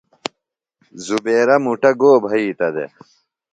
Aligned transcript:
زبیرہ 1.05 1.55
مُٹہ 1.63 1.91
گو 1.99 2.11
بھئِتہ 2.23 2.67
دےۡ؟ 2.75 2.91